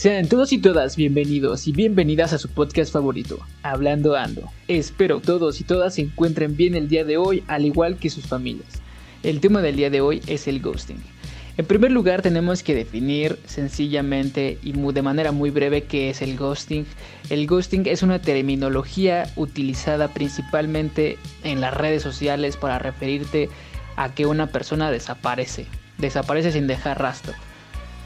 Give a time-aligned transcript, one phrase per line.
[0.00, 4.50] Sean todos y todas bienvenidos y bienvenidas a su podcast favorito, Hablando Ando.
[4.66, 8.26] Espero todos y todas se encuentren bien el día de hoy, al igual que sus
[8.26, 8.80] familias.
[9.22, 10.96] El tema del día de hoy es el ghosting.
[11.58, 16.38] En primer lugar tenemos que definir sencillamente y de manera muy breve qué es el
[16.38, 16.86] ghosting.
[17.28, 23.50] El ghosting es una terminología utilizada principalmente en las redes sociales para referirte
[23.96, 25.66] a que una persona desaparece,
[25.98, 27.34] desaparece sin dejar rastro.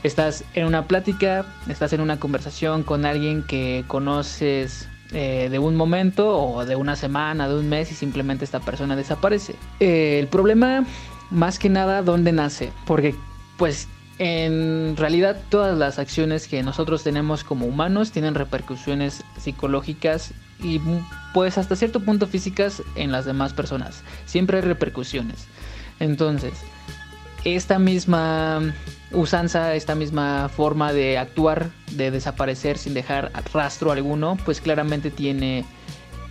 [0.05, 5.77] Estás en una plática, estás en una conversación con alguien que conoces eh, de un
[5.77, 9.57] momento o de una semana, de un mes y simplemente esta persona desaparece.
[9.81, 10.85] Eh, el problema
[11.31, 13.15] más que nada dónde nace, porque
[13.57, 20.83] pues en realidad todas las acciones que nosotros tenemos como humanos tienen repercusiones psicológicas y
[21.33, 24.03] pues hasta cierto punto físicas en las demás personas.
[24.27, 25.47] Siempre hay repercusiones.
[25.99, 26.53] Entonces,
[27.45, 28.61] esta misma
[29.15, 35.65] usanza, esta misma forma de actuar, de desaparecer sin dejar rastro alguno, pues claramente tiene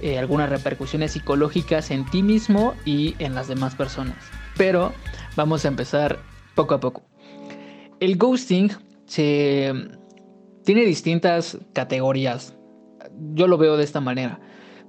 [0.01, 4.17] eh, algunas repercusiones psicológicas en ti mismo y en las demás personas.
[4.57, 4.91] Pero
[5.35, 6.19] vamos a empezar
[6.55, 7.03] poco a poco.
[7.99, 8.71] El ghosting
[9.05, 9.73] se,
[10.65, 12.55] tiene distintas categorías.
[13.33, 14.39] Yo lo veo de esta manera.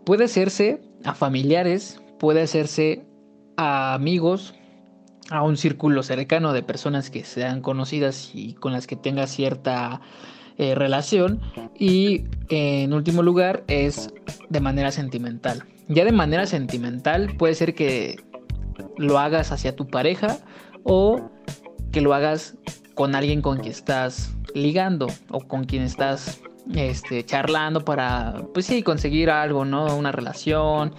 [0.05, 3.07] Puede hacerse a familiares, puede hacerse
[3.57, 4.55] a amigos,
[5.31, 10.01] a un círculo cercano de personas que sean conocidas y con las que tenga cierta
[10.59, 11.41] eh, relación.
[11.79, 14.13] Y en último lugar es
[14.49, 15.65] de manera sentimental.
[15.89, 18.17] Ya de manera sentimental puede ser que
[18.97, 20.39] lo hagas hacia tu pareja
[20.83, 21.31] o
[21.93, 22.57] que lo hagas
[22.95, 26.41] con alguien con quien estás ligando o con quien estás
[26.75, 29.97] este, charlando para, pues sí, conseguir algo, ¿no?
[29.97, 30.95] Una relación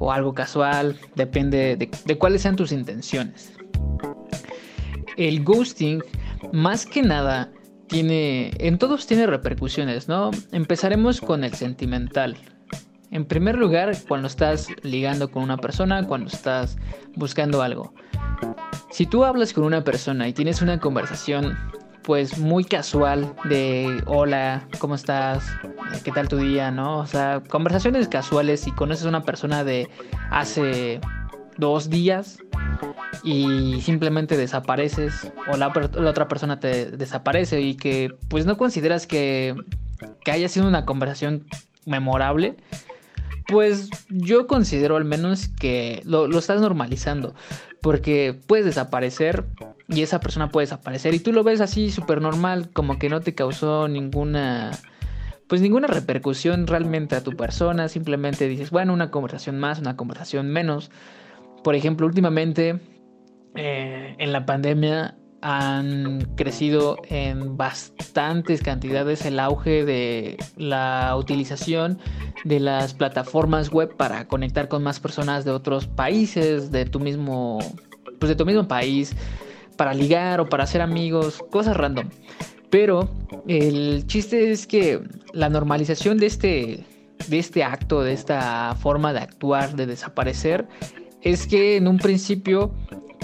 [0.00, 3.57] o algo casual, depende de, de cuáles sean tus intenciones
[5.18, 6.02] el ghosting,
[6.52, 7.52] más que nada,
[7.88, 8.52] tiene.
[8.58, 10.30] En todos tiene repercusiones, ¿no?
[10.52, 12.36] Empezaremos con el sentimental.
[13.10, 16.76] En primer lugar, cuando estás ligando con una persona, cuando estás
[17.16, 17.92] buscando algo.
[18.90, 21.56] Si tú hablas con una persona y tienes una conversación
[22.02, 25.44] pues muy casual de hola, ¿cómo estás?
[26.04, 26.70] ¿Qué tal tu día?
[26.70, 26.98] ¿No?
[26.98, 29.88] O sea, conversaciones casuales y conoces a una persona de
[30.30, 31.00] hace
[31.58, 32.38] dos días,
[33.22, 39.54] y simplemente desapareces o la, otra persona te desaparece y que pues no consideras que,
[40.24, 41.44] que haya sido una conversación
[41.84, 42.56] memorable,
[43.46, 47.34] pues yo considero al menos que lo, lo estás normalizando.
[47.80, 49.44] Porque puedes desaparecer
[49.86, 53.20] y esa persona puede desaparecer y tú lo ves así súper normal, como que no
[53.20, 54.72] te causó ninguna
[55.46, 60.50] pues ninguna repercusión realmente a tu persona, simplemente dices, bueno, una conversación más, una conversación
[60.50, 60.90] menos.
[61.62, 62.80] Por ejemplo, últimamente
[63.54, 71.98] eh, en la pandemia han crecido en bastantes cantidades el auge de la utilización
[72.44, 77.58] de las plataformas web para conectar con más personas de otros países, de tu mismo,
[78.18, 79.14] pues de tu mismo país,
[79.76, 82.08] para ligar o para hacer amigos, cosas random.
[82.70, 83.08] Pero
[83.46, 85.00] el chiste es que
[85.32, 86.84] la normalización de este,
[87.28, 90.66] de este acto, de esta forma de actuar, de desaparecer,
[91.22, 92.72] es que en un principio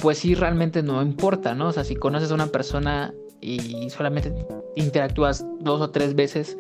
[0.03, 1.69] pues sí realmente no importa, ¿no?
[1.69, 4.33] O sea, si conoces a una persona y solamente
[4.75, 6.57] interactúas dos o tres veces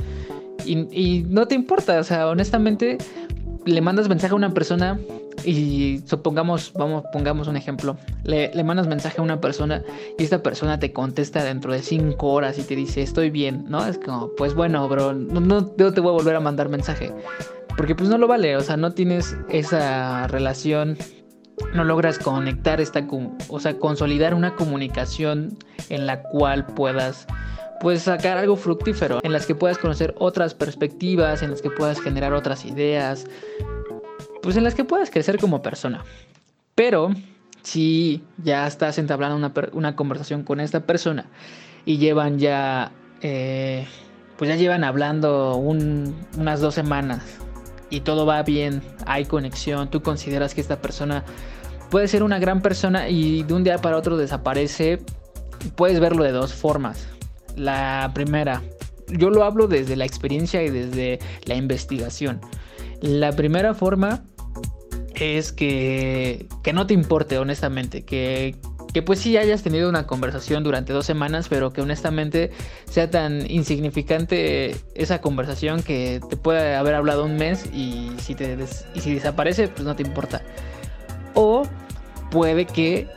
[0.65, 2.99] y, no te importa, o sea, honestamente
[3.67, 4.99] le mandas mensaje a una persona
[5.45, 9.83] y supongamos, vamos, pongamos un ejemplo, le, mandas mensaje a una persona
[10.19, 13.85] y esta persona te contesta dentro de cinco horas y te dice estoy bien, ¿no?
[13.87, 17.13] Es como, pues bueno, bro, no, no te voy a volver a mandar mensaje.
[17.77, 20.97] Porque pues no lo vale, o sea, no tienes esa relación
[21.73, 23.07] no logras conectar esta,
[23.49, 25.57] o sea, consolidar una comunicación
[25.89, 27.27] en la cual puedas
[27.81, 32.01] pues sacar algo fructífero, en las que puedas conocer otras perspectivas, en las que puedas
[32.01, 33.27] generar otras ideas,
[34.43, 36.03] pues en las que puedas crecer como persona.
[36.75, 37.11] Pero
[37.63, 41.27] si ya estás entablando una, una conversación con esta persona
[41.85, 43.87] y llevan ya, eh,
[44.39, 47.39] pues ya llevan hablando unas dos semanas
[47.91, 51.25] y todo va bien, hay conexión, tú consideras que esta persona
[51.91, 55.01] puede ser una gran persona y de un día para otro desaparece,
[55.77, 57.07] puedes verlo de dos formas.
[57.57, 58.63] La primera,
[59.09, 62.41] yo lo hablo desde la experiencia y desde la investigación.
[63.01, 64.25] La primera forma
[65.15, 68.57] es que, que no te importe, honestamente, que,
[68.95, 72.53] que pues sí hayas tenido una conversación durante dos semanas, pero que honestamente
[72.89, 78.37] sea tan insignificante esa conversación que te puede haber hablado un mes y si,
[78.95, 80.43] y si desaparece, pues no te importa.
[81.35, 81.65] O
[82.31, 83.09] puede que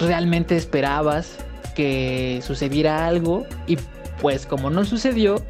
[0.00, 1.36] realmente esperabas
[1.76, 3.78] que sucediera algo y
[4.20, 5.40] pues como no sucedió,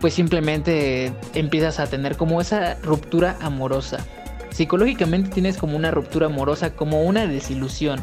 [0.00, 4.04] pues simplemente empiezas a tener como esa ruptura amorosa.
[4.50, 8.00] Psicológicamente tienes como una ruptura amorosa, como una desilusión.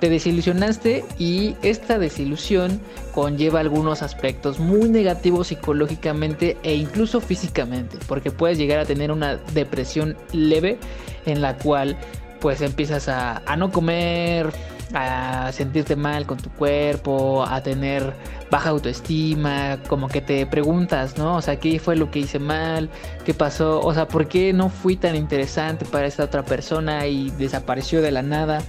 [0.00, 2.80] Te desilusionaste y esta desilusión
[3.12, 9.36] conlleva algunos aspectos muy negativos psicológicamente e incluso físicamente, porque puedes llegar a tener una
[9.52, 10.78] depresión leve
[11.26, 11.98] en la cual
[12.40, 14.50] pues empiezas a, a no comer,
[14.94, 18.14] a sentirte mal con tu cuerpo, a tener
[18.50, 21.36] baja autoestima, como que te preguntas, ¿no?
[21.36, 22.90] O sea, ¿qué fue lo que hice mal?
[23.24, 23.80] ¿Qué pasó?
[23.80, 28.10] O sea, ¿por qué no fui tan interesante para esta otra persona y desapareció de
[28.10, 28.62] la nada?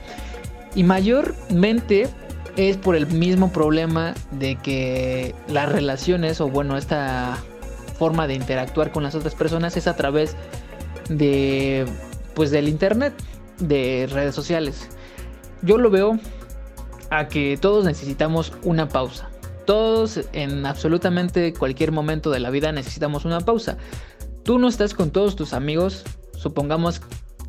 [0.75, 2.09] Y mayormente
[2.55, 7.37] es por el mismo problema de que las relaciones o bueno, esta
[7.97, 10.35] forma de interactuar con las otras personas es a través
[11.09, 11.85] de
[12.33, 13.13] pues del internet,
[13.59, 14.89] de redes sociales.
[15.61, 16.17] Yo lo veo
[17.09, 19.29] a que todos necesitamos una pausa.
[19.65, 23.77] Todos en absolutamente cualquier momento de la vida necesitamos una pausa.
[24.43, 26.03] Tú no estás con todos tus amigos,
[26.33, 27.01] supongamos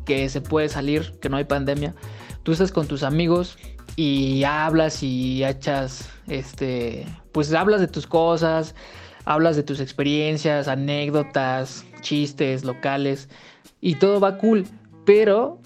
[0.05, 1.95] que se puede salir, que no hay pandemia
[2.43, 3.57] tú estás con tus amigos
[3.95, 8.75] y hablas y echas, este, pues hablas de tus cosas,
[9.25, 13.29] hablas de tus experiencias, anécdotas, chistes locales
[13.81, 14.65] y todo va cool,
[15.05, 15.59] pero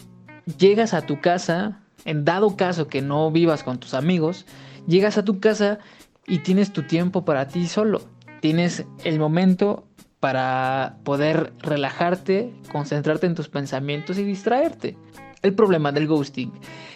[0.57, 4.45] llegas a tu casa, en dado caso que no vivas con tus amigos,
[4.87, 5.79] llegas a tu casa
[6.25, 8.01] y tienes tu tiempo para ti solo,
[8.41, 9.87] tienes el momento
[10.19, 14.97] para poder relajarte, concentrarte en tus pensamientos y distraerte.
[15.41, 16.51] El problema del ghosting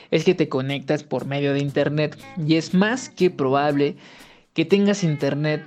[0.09, 3.95] es que te conectas por medio de internet y es más que probable
[4.53, 5.63] que tengas internet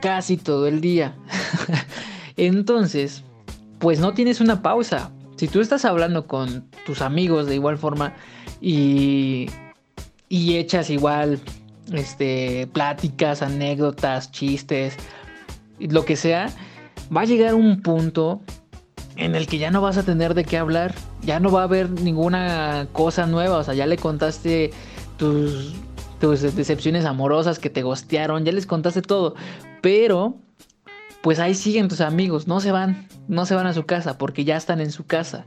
[0.00, 1.14] casi todo el día.
[2.36, 3.24] Entonces,
[3.78, 5.10] pues no tienes una pausa.
[5.36, 8.14] Si tú estás hablando con tus amigos de igual forma
[8.60, 9.46] y,
[10.28, 11.40] y echas igual
[11.92, 14.96] este, pláticas, anécdotas, chistes,
[15.78, 16.50] lo que sea,
[17.14, 18.42] va a llegar un punto
[19.16, 21.64] en el que ya no vas a tener de qué hablar, ya no va a
[21.64, 24.72] haber ninguna cosa nueva, o sea, ya le contaste
[25.16, 25.74] tus,
[26.20, 29.34] tus decepciones amorosas que te gostearon, ya les contaste todo,
[29.80, 30.36] pero
[31.22, 34.44] pues ahí siguen tus amigos, no se van, no se van a su casa porque
[34.44, 35.44] ya están en su casa.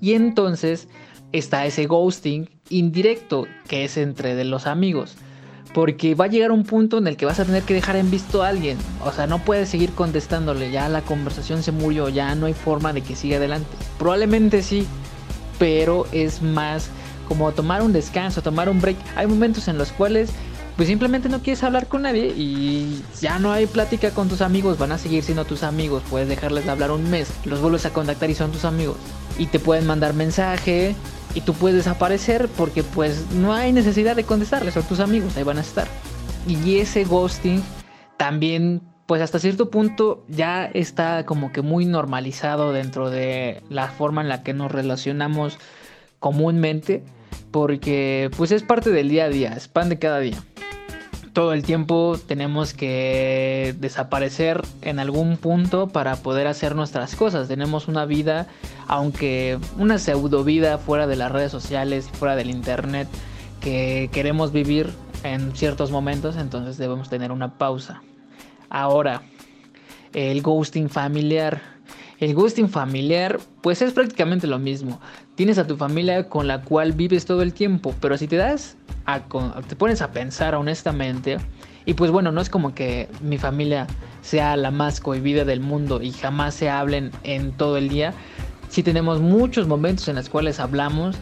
[0.00, 0.88] Y entonces
[1.32, 5.16] está ese ghosting indirecto que es entre de los amigos.
[5.74, 8.10] Porque va a llegar un punto en el que vas a tener que dejar en
[8.10, 8.78] visto a alguien.
[9.04, 10.70] O sea, no puedes seguir contestándole.
[10.70, 12.08] Ya la conversación se murió.
[12.08, 13.68] Ya no hay forma de que siga adelante.
[13.98, 14.86] Probablemente sí.
[15.58, 16.88] Pero es más
[17.28, 18.96] como tomar un descanso, tomar un break.
[19.16, 20.30] Hay momentos en los cuales
[20.76, 24.76] pues simplemente no quieres hablar con nadie y ya no hay plática con tus amigos,
[24.76, 27.94] van a seguir siendo tus amigos, puedes dejarles de hablar un mes, los vuelves a
[27.94, 28.96] contactar y son tus amigos.
[29.38, 30.94] Y te pueden mandar mensaje,
[31.36, 35.42] y tú puedes desaparecer porque pues no hay necesidad de contestarles, son tus amigos, ahí
[35.42, 35.86] van a estar.
[36.46, 37.62] Y ese ghosting
[38.16, 44.20] también pues hasta cierto punto ya está como que muy normalizado dentro de la forma
[44.22, 45.58] en la que nos relacionamos
[46.18, 47.04] comúnmente
[47.50, 50.42] porque pues es parte del día a día, es pan de cada día
[51.36, 57.46] todo el tiempo tenemos que desaparecer en algún punto para poder hacer nuestras cosas.
[57.46, 58.46] Tenemos una vida,
[58.86, 63.06] aunque una pseudo vida fuera de las redes sociales, fuera del internet,
[63.60, 64.88] que queremos vivir
[65.24, 68.00] en ciertos momentos, entonces debemos tener una pausa.
[68.68, 69.22] Ahora,
[70.12, 71.60] el ghosting familiar.
[72.18, 75.00] El ghosting familiar, pues es prácticamente lo mismo.
[75.34, 78.76] Tienes a tu familia con la cual vives todo el tiempo, pero si te das
[79.68, 81.36] te pones a pensar honestamente,
[81.84, 83.86] y pues bueno, no es como que mi familia
[84.22, 88.14] sea la más cohibida del mundo y jamás se hablen en todo el día.
[88.68, 91.16] Si tenemos muchos momentos en los cuales hablamos,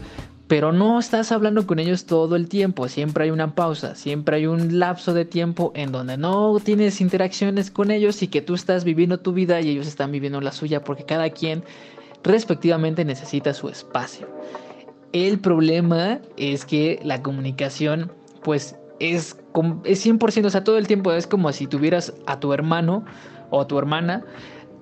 [0.47, 4.45] pero no estás hablando con ellos todo el tiempo, siempre hay una pausa, siempre hay
[4.45, 8.83] un lapso de tiempo en donde no tienes interacciones con ellos y que tú estás
[8.83, 11.63] viviendo tu vida y ellos están viviendo la suya porque cada quien
[12.23, 14.27] respectivamente necesita su espacio.
[15.13, 18.11] El problema es que la comunicación,
[18.43, 19.37] pues, es,
[19.83, 23.05] es 100%, o sea, todo el tiempo es como si tuvieras a tu hermano
[23.49, 24.23] o a tu hermana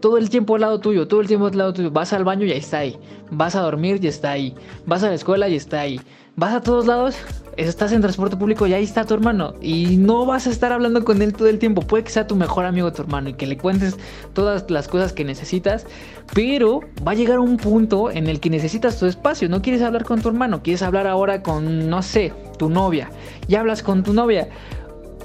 [0.03, 1.89] todo el tiempo al lado tuyo, todo el tiempo al lado tuyo.
[1.89, 2.99] Vas al baño y ahí está ahí.
[3.31, 4.53] Vas a dormir y está ahí.
[4.85, 5.97] Vas a la escuela y está ahí.
[6.35, 7.15] Vas a todos lados
[7.55, 9.53] estás en transporte público y ahí está tu hermano.
[9.61, 11.83] Y no vas a estar hablando con él todo el tiempo.
[11.83, 13.95] Puede que sea tu mejor amigo tu hermano y que le cuentes
[14.33, 15.85] todas las cosas que necesitas.
[16.33, 19.47] Pero va a llegar un punto en el que necesitas tu espacio.
[19.47, 20.63] No quieres hablar con tu hermano.
[20.63, 23.09] Quieres hablar ahora con, no sé, tu novia.
[23.47, 24.49] Y hablas con tu novia.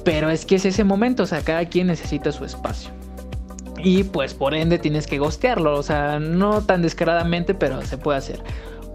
[0.05, 1.25] Pero es que es ese momento.
[1.25, 2.98] O sea, cada quien necesita su espacio.
[3.83, 5.79] Y pues por ende tienes que gostearlo.
[5.79, 8.43] O sea, no tan descaradamente, pero se puede hacer.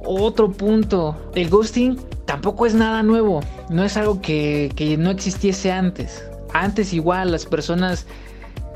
[0.05, 6.25] Otro punto, el ghosting tampoco es nada nuevo, no es algo que, no existiese antes.
[6.53, 8.05] antes igual las personas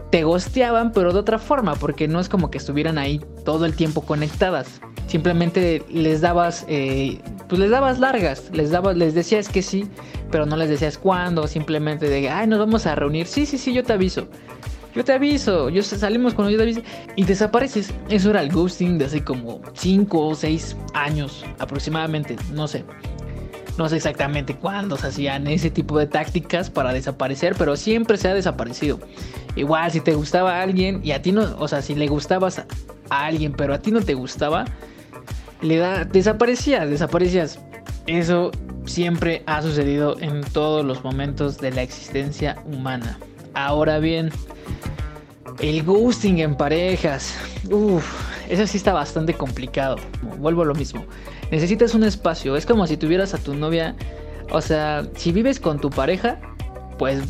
[0.09, 3.75] te gosteaban, pero de otra forma, porque no es como que estuvieran ahí todo el
[3.75, 4.79] tiempo conectadas.
[5.07, 9.87] Simplemente les dabas, eh, pues les dabas largas, les dabas, les decías que sí,
[10.31, 13.73] pero no les decías cuándo, simplemente de, ay, nos vamos a reunir, sí, sí, sí,
[13.73, 14.27] yo te aviso.
[14.97, 16.81] Yo te aviso, yo salimos cuando yo te aviso
[17.15, 17.93] y desapareces.
[18.09, 22.83] Eso era el ghosting de hace como 5 o 6 años aproximadamente, no sé.
[23.77, 28.27] No sé exactamente cuándo se hacían ese tipo de tácticas para desaparecer, pero siempre se
[28.27, 28.99] ha desaparecido.
[29.55, 32.65] Igual, si te gustaba a alguien y a ti no, o sea, si le gustabas
[33.11, 34.65] a alguien, pero a ti no te gustaba,
[35.61, 37.59] le da, desaparecías, desaparecías.
[38.07, 38.49] Eso
[38.87, 43.19] siempre ha sucedido en todos los momentos de la existencia humana.
[43.53, 44.31] Ahora bien,
[45.59, 47.35] el ghosting en parejas.
[47.69, 48.05] Uff,
[48.49, 49.97] eso sí está bastante complicado.
[50.39, 51.05] Vuelvo a lo mismo
[51.51, 52.55] necesitas un espacio.
[52.55, 53.95] Es como si tuvieras a tu novia,
[54.51, 56.39] o sea, si vives con tu pareja,
[56.97, 57.21] pues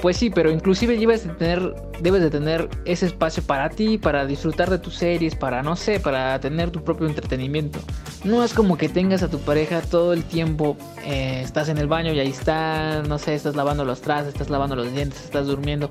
[0.00, 4.26] pues sí, pero inclusive debes de tener, debes de tener ese espacio para ti, para
[4.26, 7.78] disfrutar de tus series, para no sé, para tener tu propio entretenimiento.
[8.22, 10.76] No es como que tengas a tu pareja todo el tiempo,
[11.06, 14.50] eh, estás en el baño y ahí está, no sé, estás lavando los trastes, estás
[14.50, 15.90] lavando los dientes, estás durmiendo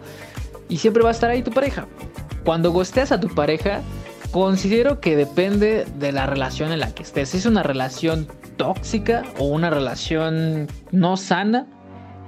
[0.70, 1.88] y siempre va a estar ahí tu pareja.
[2.44, 3.82] Cuando gosteas a tu pareja,
[4.34, 7.30] Considero que depende de la relación en la que estés.
[7.30, 8.28] Si es una relación
[8.58, 11.68] tóxica o una relación no sana,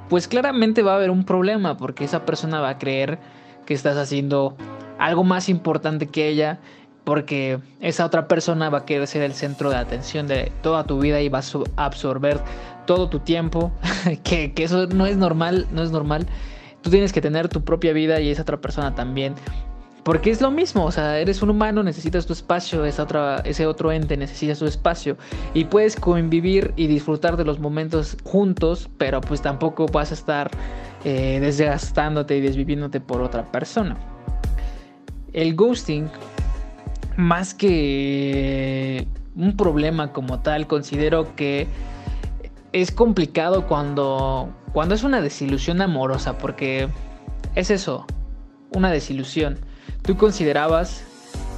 [0.07, 3.17] pues claramente va a haber un problema porque esa persona va a creer
[3.65, 4.55] que estás haciendo
[4.99, 6.59] algo más importante que ella
[7.05, 10.99] porque esa otra persona va a querer ser el centro de atención de toda tu
[10.99, 12.39] vida y va a absorber
[12.85, 13.71] todo tu tiempo,
[14.23, 16.27] que, que, eso no es normal, no es normal.
[16.85, 19.33] Tú tienes que tener tu propia vida y esa otra persona también.
[20.03, 23.65] Porque es lo mismo, o sea, eres un humano, necesitas tu espacio, esa otra, ese
[23.65, 25.17] otro ente necesita su espacio
[25.55, 30.51] y puedes convivir y disfrutar de los momentos juntos, pero pues tampoco vas a estar
[31.05, 33.97] eh, desgastándote y desviviéndote por otra persona.
[35.33, 36.07] El ghosting,
[37.17, 41.65] más que un problema como tal, considero que
[42.73, 46.89] es complicado cuando, cuando es una desilusión amorosa, porque
[47.55, 48.05] es eso,
[48.73, 49.57] una desilusión
[50.01, 51.03] tú considerabas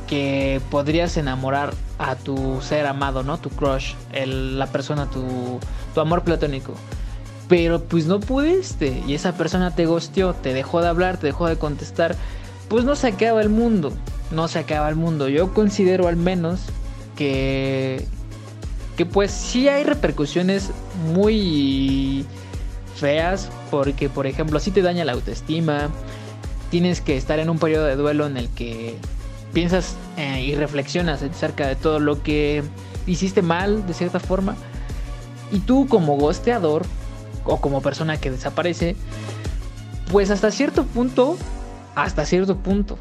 [0.07, 3.39] que podrías enamorar a tu ser amado, ¿no?
[3.39, 5.59] Tu crush, la persona, tu,
[5.95, 6.75] tu amor platónico.
[7.49, 11.47] Pero pues no pudiste y esa persona te gosteó, te dejó de hablar, te dejó
[11.47, 12.15] de contestar.
[12.69, 13.93] Pues no se acaba el mundo,
[14.29, 15.27] no se acaba el mundo.
[15.27, 16.59] Yo considero al menos
[17.15, 18.05] que
[18.95, 20.69] que pues sí hay repercusiones
[21.15, 22.27] muy
[22.99, 25.89] feas porque por ejemplo si te daña la autoestima,
[26.69, 28.95] tienes que estar en un periodo de duelo en el que
[29.53, 32.63] piensas eh, y reflexionas acerca de todo lo que
[33.05, 34.55] hiciste mal de cierta forma.
[35.51, 36.83] Y tú como gosteador
[37.45, 38.95] o como persona que desaparece,
[40.11, 41.37] pues hasta cierto punto,
[41.95, 42.97] hasta cierto punto,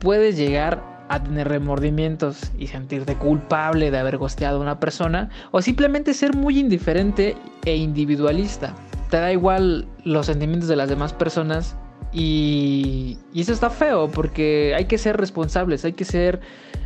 [0.00, 5.62] puedes llegar a tener remordimientos y sentirte culpable de haber gosteado a una persona o
[5.62, 8.74] simplemente ser muy indiferente e individualista.
[9.10, 11.76] Te da igual los sentimientos de las demás personas
[12.14, 16.40] y, eso está feo porque hay que ser responsables, hay que ser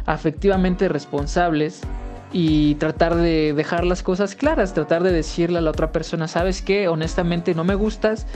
[0.06, 1.82] afectivamente responsables
[2.32, 6.62] y tratar de dejar las cosas claras, tratar de decirle a la otra persona, sabes
[6.62, 8.26] qué, honestamente no me gustas,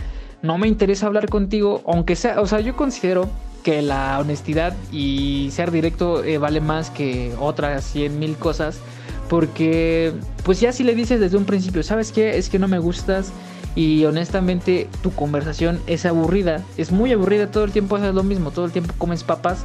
[0.42, 3.28] no me interesa hablar contigo, aunque sea, o sea, yo considero
[3.62, 8.80] que la honestidad y ser directo eh, vale más que otras cien mil cosas,
[9.28, 10.12] porque
[10.42, 13.32] pues ya si le dices desde un principio, sabes qué, es que no me gustas,
[13.74, 18.50] y honestamente tu conversación es aburrida, es muy aburrida, todo el tiempo haces lo mismo,
[18.50, 19.64] todo el tiempo comes papas,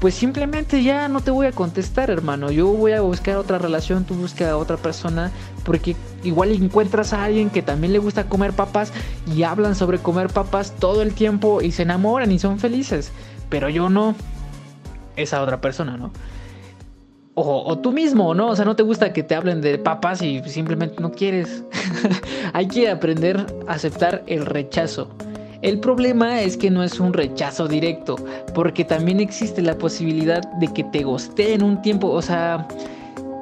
[0.00, 2.50] pues simplemente ya no te voy a contestar, hermano.
[2.50, 5.30] Yo voy a buscar otra relación, tú busca a otra persona,
[5.64, 8.92] porque igual encuentras a alguien que también le gusta comer papas
[9.34, 13.10] y hablan sobre comer papas todo el tiempo y se enamoran y son felices,
[13.48, 14.14] pero yo no,
[15.16, 16.10] esa otra persona, ¿no?
[17.38, 18.48] O, tú mismo, ¿no?
[18.48, 21.62] O sea, no te gusta que te hablen de papas y simplemente no quieres.
[22.54, 25.10] Hay que aprender a aceptar el rechazo.
[25.60, 28.16] El problema es que no es un rechazo directo,
[28.54, 32.66] porque también existe la posibilidad de que te en un tiempo, o sea,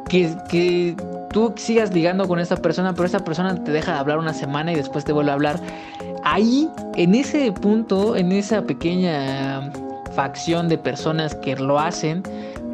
[0.09, 0.97] que, que
[1.31, 4.73] tú sigas ligando con esa persona, pero esa persona te deja de hablar una semana
[4.73, 5.61] y después te vuelve a hablar.
[6.25, 9.71] Ahí, en ese punto, en esa pequeña
[10.17, 12.25] facción de personas que lo hacen,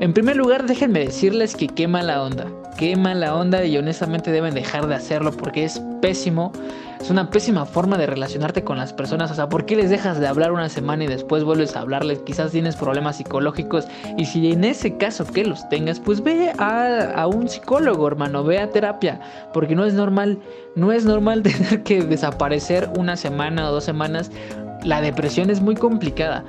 [0.00, 2.47] en primer lugar, déjenme decirles que qué mala onda.
[2.78, 6.52] Qué mala onda y honestamente deben dejar de hacerlo porque es pésimo.
[6.99, 9.30] Es una pésima forma de relacionarte con las personas.
[9.30, 12.21] O sea, ¿por qué les dejas de hablar una semana y después vuelves a hablarles?
[12.21, 13.88] Quizás tienes problemas psicológicos.
[14.16, 18.42] Y si en ese caso que los tengas, pues ve a, un psicólogo, hermano.
[18.42, 19.21] Ve a terapia.
[19.52, 20.38] Porque no es normal.
[20.76, 24.30] No es normal tener que desaparecer una semana o dos semanas
[24.83, 26.42] La depresión es muy complicada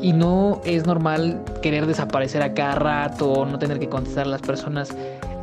[0.00, 4.42] y no es normal querer desaparecer a cada rato, no tener que contestar a las
[4.42, 4.94] personas.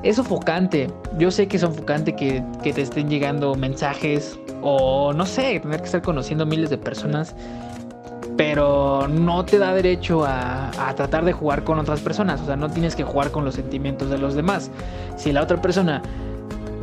[0.03, 0.91] Es sofocante.
[1.17, 5.79] Yo sé que es sofocante que, que te estén llegando mensajes o no sé, tener
[5.79, 7.35] que estar conociendo miles de personas
[8.35, 12.55] pero no te da derecho a, a, tratar de jugar con otras personas, o sea,
[12.55, 14.69] no tienes que jugar con los sentimientos de los demás.
[15.15, 16.03] Si la otra persona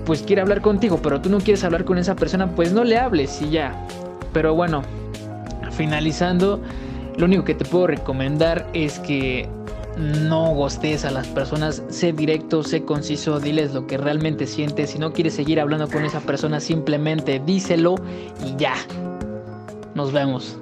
[0.05, 2.99] pues quiere hablar contigo, pero tú no quieres hablar con esa persona, pues no le
[2.99, 3.75] hables y ya.
[4.33, 4.83] Pero bueno,
[5.71, 6.61] finalizando,
[7.17, 9.49] lo único que te puedo recomendar es que
[9.97, 14.91] no gostes a las personas, sé directo, sé conciso, diles lo que realmente sientes.
[14.91, 17.95] Si no quieres seguir hablando con esa persona, simplemente díselo
[18.45, 18.75] y ya.
[19.95, 20.59] Nos vemos.